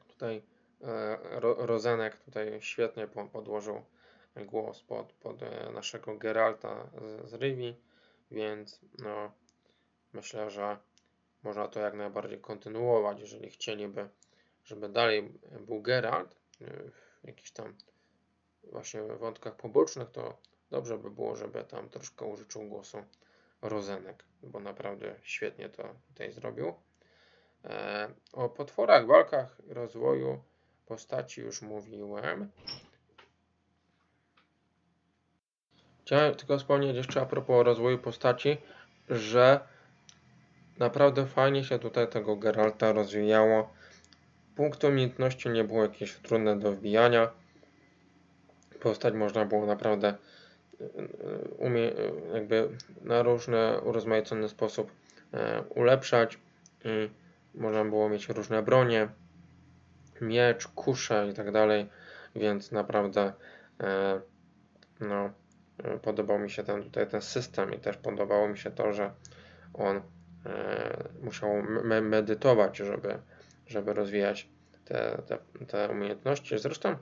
Tutaj 0.08 0.42
e, 0.84 1.18
Rozenek 1.40 2.16
tutaj 2.16 2.58
świetnie 2.60 3.06
podłożył 3.32 3.82
głos 4.36 4.82
pod, 4.82 5.12
pod 5.12 5.40
naszego 5.74 6.16
Geralta 6.16 6.90
z, 7.00 7.30
z 7.30 7.34
Rivi, 7.34 7.76
więc 8.30 8.80
no, 8.98 9.32
myślę, 10.12 10.50
że 10.50 10.76
można 11.42 11.68
to 11.68 11.80
jak 11.80 11.94
najbardziej 11.94 12.40
kontynuować, 12.40 13.20
jeżeli 13.20 13.50
chcieliby, 13.50 14.08
żeby 14.64 14.88
dalej 14.88 15.32
był 15.60 15.82
Geralt 15.82 16.36
jakichś 17.24 17.50
tam 17.50 17.74
właśnie 18.62 19.02
wątkach 19.02 19.56
pobocznych, 19.56 20.10
to 20.10 20.38
dobrze 20.70 20.98
by 20.98 21.10
było, 21.10 21.36
żeby 21.36 21.64
tam 21.64 21.88
troszkę 21.88 22.24
użyczył 22.24 22.62
głosu 22.62 23.04
Rozenek, 23.62 24.24
bo 24.42 24.60
naprawdę 24.60 25.14
świetnie 25.22 25.68
to 25.68 25.94
tutaj 26.08 26.32
zrobił. 26.32 26.74
E, 27.64 28.10
o 28.32 28.48
potworach, 28.48 29.06
walkach, 29.06 29.56
rozwoju 29.68 30.42
postaci 30.86 31.40
już 31.40 31.62
mówiłem. 31.62 32.50
Chciałem 36.02 36.34
tylko 36.34 36.58
wspomnieć 36.58 36.96
jeszcze 36.96 37.20
a 37.20 37.26
propos 37.26 37.64
rozwoju 37.64 37.98
postaci, 37.98 38.56
że 39.08 39.60
naprawdę 40.78 41.26
fajnie 41.26 41.64
się 41.64 41.78
tutaj 41.78 42.08
tego 42.08 42.36
Geralta 42.36 42.92
rozwijało 42.92 43.74
Punkty 44.56 44.88
umiejętności 44.88 45.48
nie 45.48 45.64
było 45.64 45.82
jakieś 45.82 46.12
trudne 46.14 46.58
do 46.58 46.72
wbijania. 46.72 47.30
Postać 48.80 49.14
można 49.14 49.44
było 49.44 49.66
naprawdę 49.66 50.08
e, 50.08 50.14
umie, 51.58 51.92
jakby 52.34 52.68
na 53.02 53.22
różny 53.22 53.80
urozmaicony 53.80 54.48
sposób 54.48 54.92
e, 55.32 55.62
ulepszać 55.62 56.38
i 56.84 57.10
można 57.54 57.84
było 57.84 58.08
mieć 58.08 58.28
różne 58.28 58.62
bronie, 58.62 59.08
miecz, 60.26 60.68
kusze 60.68 61.28
i 61.30 61.34
tak 61.34 61.52
dalej, 61.52 61.88
więc 62.36 62.72
naprawdę 62.72 63.32
e, 63.80 64.20
no, 65.00 65.30
podobał 66.02 66.38
mi 66.38 66.50
się 66.50 66.62
ten 66.62 66.82
tutaj 66.82 67.06
ten 67.06 67.22
system 67.22 67.74
i 67.74 67.78
też 67.78 67.96
podobało 67.96 68.48
mi 68.48 68.58
się 68.58 68.70
to, 68.70 68.92
że 68.92 69.12
on 69.74 70.00
musiał 71.22 71.50
medytować, 72.02 72.76
żeby 72.76 73.18
żeby 73.66 73.92
rozwijać 73.92 74.48
te, 74.84 75.22
te, 75.26 75.38
te 75.66 75.88
umiejętności. 75.88 76.58
Zresztą 76.58 76.96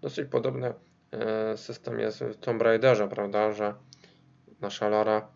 dosyć 0.00 0.28
podobny 0.30 0.74
e, 1.10 1.56
system 1.56 2.00
jest 2.00 2.20
w 2.20 2.36
Tomb 2.36 2.62
Raiderze, 2.62 3.08
prawda, 3.08 3.52
że 3.52 3.74
nasza 4.60 4.88
Lara 4.88 5.28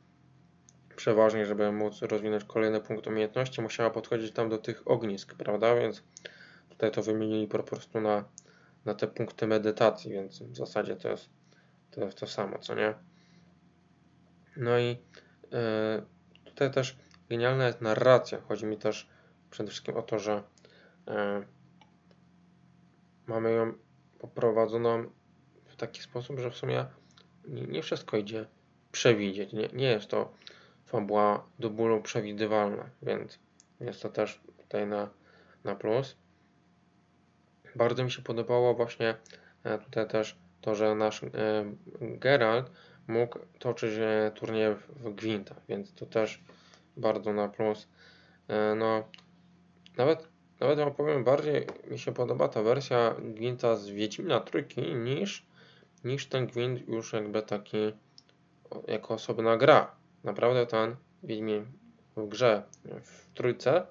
przeważnie, 0.96 1.46
żeby 1.46 1.72
móc 1.72 2.02
rozwinąć 2.02 2.44
kolejny 2.44 2.80
punkt 2.80 3.06
umiejętności, 3.06 3.62
musiała 3.62 3.90
podchodzić 3.90 4.32
tam 4.32 4.48
do 4.48 4.58
tych 4.58 4.88
ognisk, 4.90 5.34
prawda, 5.34 5.74
więc 5.74 6.02
tutaj 6.78 6.90
to 6.90 7.02
wymienili 7.02 7.48
po 7.48 7.62
prostu 7.62 8.00
na, 8.00 8.24
na 8.84 8.94
te 8.94 9.06
punkty 9.06 9.46
medytacji, 9.46 10.12
więc 10.12 10.42
w 10.42 10.56
zasadzie 10.56 10.96
to 10.96 11.08
jest 11.08 11.30
to, 11.90 12.08
to 12.12 12.26
samo, 12.26 12.58
co 12.58 12.74
nie? 12.74 12.94
No 14.56 14.78
i 14.78 14.96
e, 15.52 16.02
tutaj 16.44 16.70
też 16.70 16.96
genialna 17.28 17.66
jest 17.66 17.80
narracja. 17.80 18.40
Chodzi 18.40 18.66
mi 18.66 18.78
też 18.78 19.08
przede 19.50 19.70
wszystkim 19.70 19.96
o 19.96 20.02
to, 20.02 20.18
że 20.18 20.42
e, 21.08 21.42
mamy 23.26 23.52
ją 23.52 23.72
poprowadzoną 24.18 25.10
w 25.66 25.76
taki 25.76 26.02
sposób, 26.02 26.38
że 26.38 26.50
w 26.50 26.56
sumie 26.56 26.86
nie, 27.48 27.62
nie 27.62 27.82
wszystko 27.82 28.16
idzie 28.16 28.46
przewidzieć. 28.92 29.52
Nie, 29.52 29.68
nie 29.72 29.90
jest 29.90 30.08
to 30.08 30.32
fabuła 30.86 31.46
do 31.58 31.70
bólu 31.70 32.02
przewidywalna, 32.02 32.90
więc 33.02 33.38
jest 33.80 34.02
to 34.02 34.08
też 34.08 34.40
tutaj 34.58 34.86
na, 34.86 35.10
na 35.64 35.74
plus. 35.74 36.16
Bardzo 37.76 38.04
mi 38.04 38.10
się 38.10 38.22
podobało 38.22 38.74
właśnie 38.74 39.14
e, 39.64 39.78
tutaj 39.78 40.08
też 40.08 40.36
to, 40.60 40.74
że 40.74 40.94
nasz 40.94 41.22
e, 41.22 41.28
Geralt 42.00 42.70
mógł 43.06 43.38
toczyć 43.58 43.94
e, 43.98 44.32
turnieje 44.34 44.74
w 44.74 45.14
Gwinta, 45.14 45.54
więc 45.68 45.94
to 45.94 46.06
też 46.06 46.42
bardzo 46.96 47.32
na 47.32 47.48
plus. 47.48 47.88
No, 48.76 49.04
nawet, 49.96 50.28
nawet 50.60 50.78
wam 50.78 50.94
powiem, 50.94 51.24
bardziej 51.24 51.66
mi 51.90 51.98
się 51.98 52.12
podoba 52.12 52.48
ta 52.48 52.62
wersja 52.62 53.14
Gwinta 53.18 53.76
z 53.76 53.88
Wiedźmina 53.88 54.40
Trójki 54.40 54.94
niż, 54.94 55.46
niż 56.04 56.26
ten 56.26 56.46
Gwint 56.46 56.88
już 56.88 57.12
jakby 57.12 57.42
taki 57.42 57.92
jako 58.86 59.14
osobna 59.14 59.56
gra. 59.56 59.90
Naprawdę 60.24 60.66
ten 60.66 60.96
Wiedźmin 61.22 61.66
w 62.16 62.28
grze 62.28 62.62
w 63.02 63.34
trójce 63.34 63.86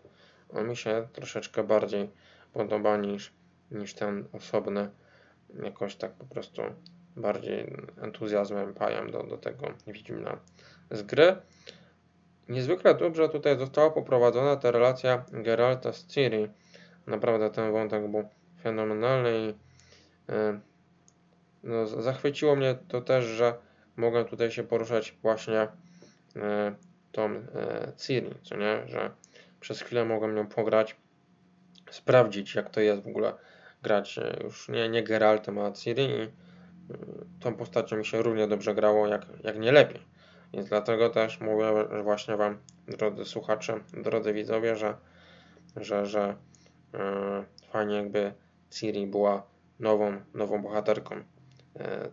on 0.50 0.70
mi 0.70 0.76
się 0.76 1.08
troszeczkę 1.14 1.64
bardziej 1.64 2.10
podoba 2.54 2.98
niż, 2.98 3.34
niż 3.72 3.94
ten 3.94 4.26
osobny. 4.34 4.90
Jakoś 5.64 5.96
tak 5.96 6.12
po 6.12 6.26
prostu 6.26 6.62
bardziej 7.16 7.74
entuzjazmem 8.02 8.74
pajam 8.74 9.12
do, 9.12 9.24
do 9.24 9.38
tego 9.38 9.68
Wiedźmina 9.88 10.38
z 10.92 11.02
gry. 11.02 11.36
Niezwykle 12.50 12.96
dobrze 12.96 13.30
tutaj 13.30 13.58
została 13.58 13.90
poprowadzona 13.90 14.56
ta 14.56 14.72
relacja 14.72 15.26
Geralta 15.32 15.94
z 15.94 16.08
Ciri. 16.08 16.48
Naprawdę 17.08 17.50
ten 17.50 17.72
wątek 17.72 18.08
był 18.12 18.30
fenomenalny 18.64 19.38
i 19.38 19.46
yy, 20.32 20.60
no, 21.64 21.88
zachwyciło 21.88 22.56
mnie 22.56 22.76
to 22.88 23.02
też, 23.02 23.26
że 23.26 23.54
mogę 23.96 24.26
tutaj 24.26 24.52
się 24.52 24.64
poruszać 24.64 25.18
właśnie 25.22 25.68
yy, 26.36 26.42
tą 27.12 27.34
yy, 27.34 27.42
Ciri, 27.98 28.32
co 28.44 28.58
nie, 28.58 28.88
że 28.88 29.12
przez 29.60 29.82
chwilę 29.82 30.06
mogłem 30.06 30.38
ją 30.38 30.48
pograć, 30.48 30.96
sprawdzić 31.92 32.56
jak 32.56 32.70
to 32.70 32.82
jest 32.82 33.04
w 33.04 33.08
ogóle 33.08 33.34
grać 33.84 34.20
już 34.44 34.70
nie, 34.70 34.90
nie 34.90 35.04
Geraltem, 35.04 35.60
a 35.60 35.72
Ciri 35.72 36.04
i 36.04 36.32
tą 37.40 37.56
postacią 37.56 37.98
mi 37.98 38.06
się 38.06 38.22
równie 38.22 38.48
dobrze 38.48 38.76
grało, 38.76 39.08
jak, 39.08 39.26
jak 39.44 39.60
nie 39.60 39.72
lepiej. 39.72 40.02
Więc 40.54 40.70
dlatego 40.70 41.10
też 41.10 41.40
mówię 41.40 41.66
właśnie 42.04 42.38
Wam, 42.38 42.58
drodzy 42.88 43.26
słuchacze, 43.26 43.80
drodzy 43.94 44.34
widzowie, 44.34 44.76
że, 44.76 44.98
że, 45.76 46.06
że 46.06 46.36
yy, 46.94 47.00
fajnie 47.72 47.96
jakby 47.96 48.34
Ciri 48.70 49.08
była 49.08 49.48
nową, 49.80 50.22
nową 50.34 50.62
bohaterką 50.62 51.16
yy, 51.16 51.24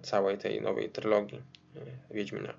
całej 0.03 0.39
tej 0.39 0.63
nowej 0.63 0.91
trylogii 0.91 1.43
yy, 1.75 1.81
Wiedźmina. 2.11 2.55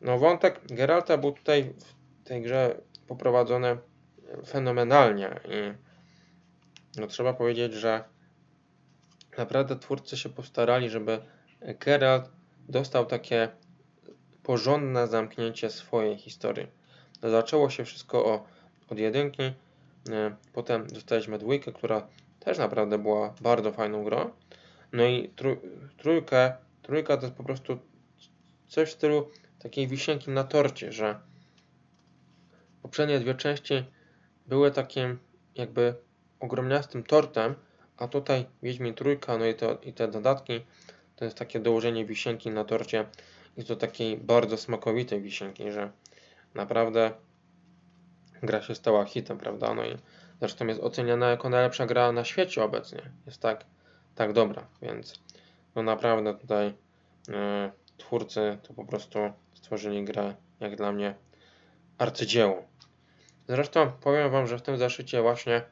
No 0.00 0.18
wątek 0.18 0.60
Geralta 0.66 1.18
był 1.18 1.32
tutaj 1.32 1.74
w 1.78 2.24
tej 2.24 2.42
grze 2.42 2.80
poprowadzony 3.08 3.78
fenomenalnie 4.46 5.40
i 5.44 5.91
no, 6.96 7.06
trzeba 7.06 7.32
powiedzieć, 7.32 7.74
że 7.74 8.04
naprawdę 9.38 9.76
twórcy 9.76 10.16
się 10.16 10.28
postarali, 10.28 10.90
żeby 10.90 11.20
Geralt 11.80 12.30
dostał 12.68 13.06
takie 13.06 13.48
porządne 14.42 15.06
zamknięcie 15.06 15.70
swojej 15.70 16.18
historii. 16.18 16.66
No, 17.22 17.30
zaczęło 17.30 17.70
się 17.70 17.84
wszystko 17.84 18.24
o, 18.24 18.44
od 18.88 18.98
jedynki, 18.98 19.42
e, 19.42 20.36
potem 20.52 20.86
dostaliśmy 20.86 21.38
dwójkę, 21.38 21.72
która 21.72 22.08
też 22.40 22.58
naprawdę 22.58 22.98
była 22.98 23.34
bardzo 23.40 23.72
fajną 23.72 24.04
grą. 24.04 24.30
No 24.92 25.04
i 25.04 25.30
trójkę, 25.96 26.56
trójka 26.82 27.16
to 27.16 27.22
jest 27.22 27.36
po 27.36 27.44
prostu 27.44 27.78
coś 28.68 28.88
w 28.88 28.92
stylu 28.92 29.30
takiej 29.58 29.88
wisienki 29.88 30.30
na 30.30 30.44
torcie, 30.44 30.92
że 30.92 31.20
poprzednie 32.82 33.20
dwie 33.20 33.34
części 33.34 33.84
były 34.46 34.70
takim 34.70 35.18
jakby 35.54 35.94
ogromniastym 36.42 37.02
tortem, 37.02 37.54
a 37.96 38.08
tutaj 38.08 38.46
Wiedźmin 38.62 38.94
Trójka, 38.94 39.38
no 39.38 39.46
i, 39.46 39.54
i 39.88 39.92
te 39.92 40.08
dodatki, 40.08 40.60
to 41.16 41.24
jest 41.24 41.36
takie 41.36 41.60
dołożenie 41.60 42.04
wisienki 42.04 42.50
na 42.50 42.64
torcie 42.64 43.04
i 43.56 43.64
to 43.64 43.76
takiej 43.76 44.16
bardzo 44.16 44.56
smakowitej 44.56 45.20
wisienki, 45.20 45.72
że 45.72 45.90
naprawdę 46.54 47.12
gra 48.42 48.62
się 48.62 48.74
stała 48.74 49.04
hitem, 49.04 49.38
prawda? 49.38 49.74
No 49.74 49.84
i 49.84 49.96
zresztą 50.40 50.66
jest 50.66 50.80
oceniana 50.80 51.30
jako 51.30 51.48
najlepsza 51.48 51.86
gra 51.86 52.12
na 52.12 52.24
świecie 52.24 52.64
obecnie. 52.64 53.02
Jest 53.26 53.40
tak, 53.40 53.64
tak 54.14 54.32
dobra, 54.32 54.66
więc 54.82 55.20
no 55.74 55.82
naprawdę 55.82 56.34
tutaj 56.34 56.74
e, 57.28 57.72
twórcy 57.96 58.58
to 58.62 58.74
po 58.74 58.84
prostu 58.84 59.18
stworzyli 59.54 60.04
grę, 60.04 60.34
jak 60.60 60.76
dla 60.76 60.92
mnie, 60.92 61.14
arcydzieło. 61.98 62.62
Zresztą 63.48 63.92
powiem 63.92 64.30
Wam, 64.30 64.46
że 64.46 64.58
w 64.58 64.62
tym 64.62 64.78
zeszycie 64.78 65.22
właśnie 65.22 65.62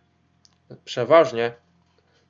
przeważnie 0.84 1.52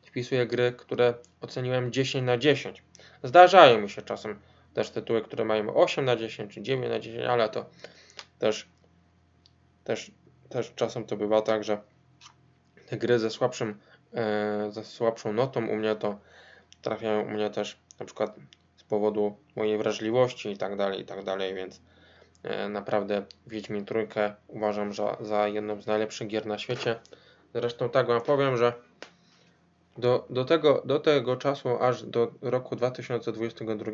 wpisuję 0.03 0.47
gry, 0.47 0.73
które 0.73 1.15
oceniłem 1.41 1.93
10 1.93 2.27
na 2.27 2.39
10. 2.39 2.83
Zdarzają 3.23 3.81
mi 3.81 3.91
się 3.91 4.03
czasem 4.03 4.41
też 4.75 4.91
tytuły, 4.91 5.23
które 5.23 5.45
mają 5.45 5.75
8 5.75 6.05
na 6.05 6.17
10 6.17 6.55
czy 6.55 6.63
9 6.63 6.89
na 6.89 6.99
10, 6.99 7.25
ale 7.25 7.49
to 7.49 7.67
też, 8.39 8.69
też, 9.85 10.13
też 10.49 10.73
czasem 10.75 11.05
to 11.05 11.17
bywa 11.17 11.43
tak, 11.43 11.65
że 11.65 11.81
te 12.87 12.97
gry 12.97 13.19
ze, 13.19 13.31
słabszym, 13.31 13.81
e, 14.15 14.69
ze 14.73 14.85
słabszą 14.85 15.33
notą 15.33 15.67
u 15.67 15.77
mnie 15.77 15.97
to 15.97 16.19
trafiają 16.83 17.23
u 17.23 17.31
mnie 17.31 17.51
też 17.51 17.79
na 18.01 18.07
przykład 18.07 18.37
z 18.77 18.85
powodu 18.85 19.37
mojej 19.57 19.79
wrażliwości 19.79 20.51
i 20.51 20.57
tak 20.57 20.77
dalej, 20.77 21.01
i 21.01 21.05
tak 21.05 21.25
dalej, 21.25 21.55
więc 21.55 21.81
e, 22.43 22.69
naprawdę 22.69 23.23
Wiedźmin 23.47 23.85
Trójkę 23.85 24.35
uważam 24.49 24.95
za, 24.95 25.17
za 25.21 25.49
jedną 25.49 25.83
z 25.83 25.87
najlepszych 25.87 26.29
gier 26.29 26.47
na 26.47 26.59
świecie. 26.59 27.01
Zresztą 27.55 27.91
tak 27.91 28.07
wam 28.07 28.21
powiem, 28.21 28.57
że 28.57 28.73
do, 29.99 30.27
do, 30.31 30.45
tego, 30.45 30.83
do 30.85 31.01
tego 31.01 31.37
czasu, 31.37 31.83
aż 31.83 32.03
do 32.03 32.33
roku 32.43 32.77
2022, 32.77 33.93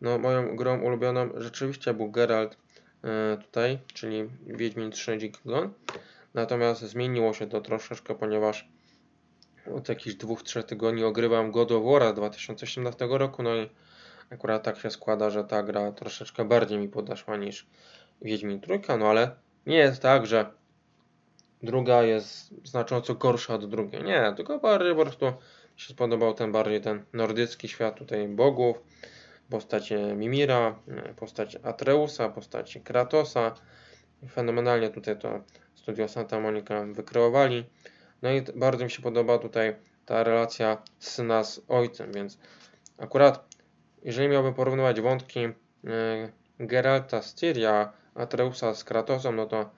no 0.00 0.18
moją 0.18 0.56
grą 0.56 0.80
ulubioną 0.80 1.30
rzeczywiście 1.36 1.94
był 1.94 2.10
Geralt 2.10 2.56
e, 3.04 3.36
tutaj, 3.36 3.78
czyli 3.94 4.28
Wiedźmin 4.46 4.90
3 4.90 5.18
Dziki 5.18 5.40
Gon. 5.44 5.72
Natomiast 6.34 6.82
zmieniło 6.82 7.34
się 7.34 7.46
to 7.46 7.60
troszeczkę, 7.60 8.14
ponieważ 8.14 8.68
od 9.74 9.88
jakichś 9.88 10.16
dwóch, 10.16 10.42
trzech 10.42 10.64
tygodni 10.64 11.04
ogrywam 11.04 11.50
God 11.50 11.72
of 11.72 11.84
War 11.84 12.14
2018 12.14 13.06
roku, 13.10 13.42
no 13.42 13.56
i 13.56 13.70
akurat 14.30 14.62
tak 14.62 14.78
się 14.78 14.90
składa, 14.90 15.30
że 15.30 15.44
ta 15.44 15.62
gra 15.62 15.92
troszeczkę 15.92 16.44
bardziej 16.44 16.78
mi 16.78 16.88
podeszła 16.88 17.36
niż 17.36 17.66
Wiedźmin 18.22 18.60
Trójka, 18.60 18.96
no 18.96 19.06
ale 19.06 19.30
nie 19.66 19.76
jest 19.76 20.02
tak, 20.02 20.26
że 20.26 20.59
druga 21.62 22.02
jest 22.02 22.54
znacząco 22.64 23.14
gorsza 23.14 23.54
od 23.54 23.70
drugiej. 23.70 24.04
Nie, 24.04 24.32
tylko 24.36 24.58
bardziej 24.58 24.94
po 24.94 25.02
prostu 25.02 25.32
się 25.76 25.92
spodobał 25.94 26.34
ten 26.34 26.52
bardziej 26.52 26.80
ten 26.80 27.04
nordycki 27.12 27.68
świat 27.68 27.98
tutaj 27.98 28.28
bogów, 28.28 28.76
postać 29.50 29.92
Mimira, 30.16 30.78
postać 31.16 31.56
Atreusa, 31.62 32.28
postać 32.28 32.78
Kratosa. 32.84 33.54
Fenomenalnie 34.30 34.90
tutaj 34.90 35.18
to 35.18 35.40
studio 35.74 36.08
Santa 36.08 36.40
Monica 36.40 36.84
wykreowali. 36.86 37.64
No 38.22 38.30
i 38.30 38.42
bardzo 38.56 38.84
mi 38.84 38.90
się 38.90 39.02
podoba 39.02 39.38
tutaj 39.38 39.76
ta 40.06 40.24
relacja 40.24 40.82
syna 40.98 41.44
z 41.44 41.60
ojcem, 41.68 42.12
więc 42.12 42.38
akurat 42.98 43.44
jeżeli 44.02 44.28
miałbym 44.28 44.54
porównywać 44.54 45.00
wątki 45.00 45.40
e, 45.40 45.52
Geralta 46.60 47.22
z 47.22 47.34
Tyria, 47.34 47.92
Atreusa 48.14 48.74
z 48.74 48.84
Kratosem, 48.84 49.36
no 49.36 49.46
to 49.46 49.70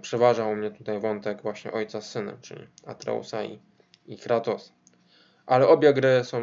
przeważał 0.00 0.50
u 0.50 0.56
mnie 0.56 0.70
tutaj 0.70 1.00
wątek 1.00 1.42
właśnie 1.42 1.72
ojca 1.72 2.00
z 2.00 2.10
synem, 2.10 2.36
czyli 2.40 2.66
Atreusa 2.86 3.44
i, 3.44 3.58
i 4.06 4.18
Kratos. 4.18 4.72
Ale 5.46 5.68
obie 5.68 5.92
gry 5.94 6.24
są 6.24 6.38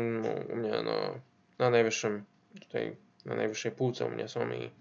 u 0.50 0.56
mnie 0.56 0.72
no, 0.84 1.20
na 1.60 1.70
najwyższym 1.70 2.26
tutaj 2.62 2.96
na 3.26 3.36
najwyższej 3.36 3.72
półce 3.72 4.06
u 4.06 4.10
mnie 4.10 4.28
są 4.28 4.52
i 4.52 4.72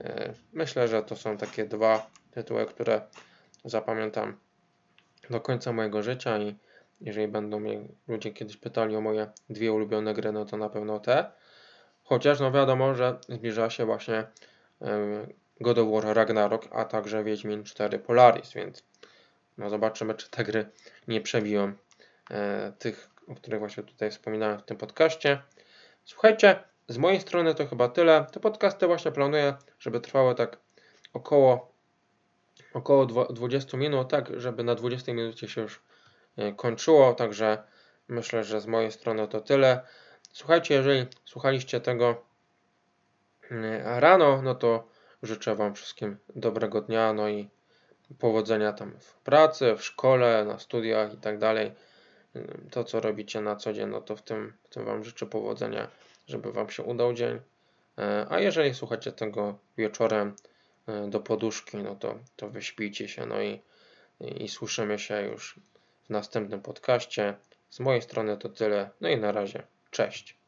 e, 0.00 0.34
myślę, 0.52 0.88
że 0.88 1.02
to 1.02 1.16
są 1.16 1.36
takie 1.36 1.64
dwa 1.64 2.10
tytuły, 2.30 2.66
które 2.66 3.00
zapamiętam 3.64 4.36
do 5.30 5.40
końca 5.40 5.72
mojego 5.72 6.02
życia 6.02 6.38
i 6.38 6.56
jeżeli 7.00 7.28
będą 7.28 7.60
mnie 7.60 7.80
ludzie 8.08 8.32
kiedyś 8.32 8.56
pytali 8.56 8.96
o 8.96 9.00
moje 9.00 9.26
dwie 9.50 9.72
ulubione 9.72 10.14
gry, 10.14 10.32
no 10.32 10.44
to 10.44 10.56
na 10.56 10.68
pewno 10.68 11.00
te. 11.00 11.32
Chociaż 12.02 12.40
no 12.40 12.52
wiadomo, 12.52 12.94
że 12.94 13.18
zbliża 13.28 13.70
się 13.70 13.84
właśnie 13.84 14.26
e, 14.82 15.26
God 15.60 15.78
of 15.78 15.88
War 15.90 16.16
Ragnarok, 16.16 16.68
a 16.70 16.84
także 16.84 17.24
Wiedźmin 17.24 17.64
4 17.64 17.98
Polaris, 17.98 18.52
więc 18.52 18.82
No 19.58 19.70
zobaczymy, 19.70 20.14
czy 20.14 20.30
te 20.30 20.44
gry 20.44 20.70
nie 21.08 21.20
przebiją 21.20 21.72
e, 22.30 22.72
tych, 22.78 23.10
o 23.28 23.34
których 23.34 23.60
właśnie 23.60 23.82
tutaj 23.82 24.10
wspominałem 24.10 24.58
w 24.58 24.62
tym 24.62 24.76
podcaście. 24.76 25.42
Słuchajcie, 26.04 26.62
z 26.88 26.98
mojej 26.98 27.20
strony 27.20 27.54
to 27.54 27.66
chyba 27.66 27.88
tyle. 27.88 28.26
Te 28.32 28.40
podcasty 28.40 28.86
właśnie 28.86 29.12
planuję, 29.12 29.54
żeby 29.78 30.00
trwały 30.00 30.34
tak 30.34 30.58
około, 31.12 31.72
około 32.74 33.06
20 33.06 33.76
minut, 33.76 34.08
tak, 34.08 34.40
żeby 34.40 34.64
na 34.64 34.74
20 34.74 35.14
minucie 35.14 35.48
się 35.48 35.60
już 35.60 35.82
e, 36.36 36.52
kończyło, 36.52 37.14
także 37.14 37.62
myślę, 38.08 38.44
że 38.44 38.60
z 38.60 38.66
mojej 38.66 38.92
strony 38.92 39.28
to 39.28 39.40
tyle. 39.40 39.80
Słuchajcie, 40.32 40.74
jeżeli 40.74 41.06
słuchaliście 41.24 41.80
tego 41.80 42.24
e, 43.50 44.00
rano, 44.00 44.42
no 44.42 44.54
to 44.54 44.88
życzę 45.22 45.54
Wam 45.54 45.74
wszystkim 45.74 46.16
dobrego 46.36 46.80
dnia, 46.80 47.12
no 47.12 47.28
i 47.28 47.48
powodzenia 48.18 48.72
tam 48.72 48.92
w 49.00 49.14
pracy, 49.14 49.74
w 49.76 49.84
szkole, 49.84 50.44
na 50.44 50.58
studiach 50.58 51.14
i 51.14 51.16
tak 51.16 51.38
dalej. 51.38 51.72
To, 52.70 52.84
co 52.84 53.00
robicie 53.00 53.40
na 53.40 53.56
co 53.56 53.72
dzień, 53.72 53.88
no 53.88 54.00
to 54.00 54.16
w 54.16 54.22
tym, 54.22 54.52
w 54.64 54.68
tym 54.68 54.84
Wam 54.84 55.04
życzę 55.04 55.26
powodzenia, 55.26 55.88
żeby 56.26 56.52
Wam 56.52 56.70
się 56.70 56.82
udał 56.82 57.12
dzień. 57.12 57.40
E, 57.98 58.26
a 58.30 58.40
jeżeli 58.40 58.74
słuchacie 58.74 59.12
tego 59.12 59.58
wieczorem 59.76 60.36
e, 60.86 61.10
do 61.10 61.20
poduszki, 61.20 61.76
no 61.76 61.96
to, 61.96 62.18
to 62.36 62.48
wyśpijcie 62.48 63.08
się, 63.08 63.26
no 63.26 63.42
i, 63.42 63.60
i 64.20 64.48
słyszymy 64.48 64.98
się 64.98 65.22
już 65.22 65.60
w 66.04 66.10
następnym 66.10 66.60
podcaście. 66.60 67.34
Z 67.70 67.80
mojej 67.80 68.02
strony 68.02 68.36
to 68.36 68.48
tyle. 68.48 68.90
No 69.00 69.08
i 69.08 69.16
na 69.16 69.32
razie. 69.32 69.62
Cześć. 69.90 70.38